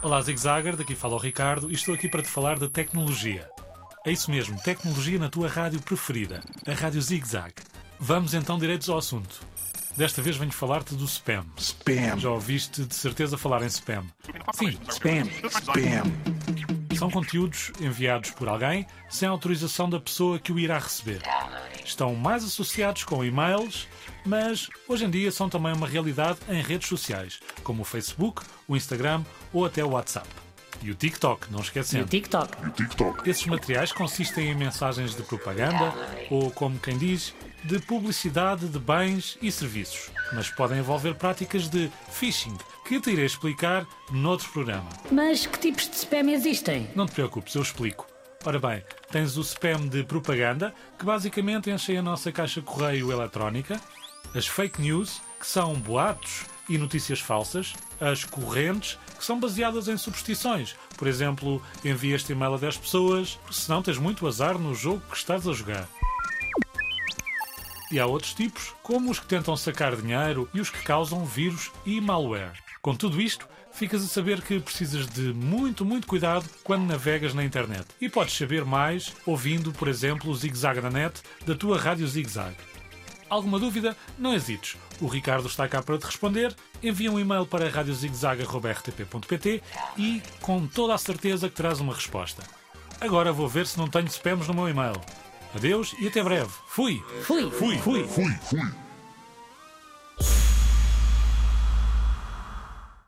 [0.00, 3.48] Olá, Zigzagger, daqui fala o Ricardo e estou aqui para te falar da tecnologia.
[4.06, 7.52] É isso mesmo, tecnologia na tua rádio preferida, a Rádio Zigzag.
[7.98, 9.40] Vamos então direitos ao assunto.
[9.96, 11.44] Desta vez venho falar-te do spam.
[11.56, 12.16] Spam.
[12.16, 14.04] Já ouviste de certeza falar em spam?
[14.54, 15.24] Sim, Spam.
[15.50, 16.47] Spam.
[16.98, 21.22] São conteúdos enviados por alguém sem autorização da pessoa que o irá receber.
[21.84, 23.86] Estão mais associados com e-mails,
[24.26, 28.76] mas hoje em dia são também uma realidade em redes sociais, como o Facebook, o
[28.76, 30.28] Instagram ou até o WhatsApp.
[30.82, 32.08] E o TikTok, não E o esquecendo.
[32.08, 32.72] TikTok.
[32.72, 33.28] TikTok.
[33.28, 35.92] Esses materiais consistem em mensagens de propaganda
[36.30, 41.90] ou, como quem diz, de publicidade de bens e serviços, mas podem envolver práticas de
[42.10, 42.56] phishing,
[42.88, 44.88] que te irei explicar noutro programa.
[45.12, 46.88] Mas que tipos de spam existem?
[46.96, 48.06] Não te preocupes, eu explico.
[48.46, 53.78] Ora bem, tens o spam de propaganda, que basicamente enche a nossa caixa correio eletrónica,
[54.34, 59.98] as fake news, que são boatos e notícias falsas, as correntes, que são baseadas em
[59.98, 60.74] superstições.
[60.96, 65.16] Por exemplo, envia este e-mail a 10 pessoas, senão tens muito azar no jogo que
[65.16, 65.86] estás a jogar.
[67.92, 71.70] E há outros tipos, como os que tentam sacar dinheiro e os que causam vírus
[71.84, 72.67] e malware.
[72.80, 77.44] Com tudo isto, ficas a saber que precisas de muito, muito cuidado quando navegas na
[77.44, 77.86] internet.
[78.00, 82.06] E podes saber mais ouvindo, por exemplo, o Zig Zag na net da tua rádio
[82.06, 82.56] Zig Zag.
[83.28, 83.96] Alguma dúvida?
[84.18, 84.76] Não hesites.
[85.00, 86.54] O Ricardo está cá para te responder.
[86.82, 89.62] Envia um e-mail para radiozigzag.rtp.pt
[89.98, 92.42] e com toda a certeza que terás uma resposta.
[93.00, 94.98] Agora vou ver se não tenho spams no meu e-mail.
[95.54, 96.50] Adeus e até breve.
[96.68, 97.02] Fui!
[97.22, 97.50] Fui.
[97.50, 97.78] Fui!
[97.78, 98.06] Fui!
[98.06, 98.87] Fui, fui.